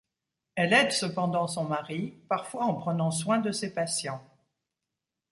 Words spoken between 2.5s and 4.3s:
en prenant soin de ses patients.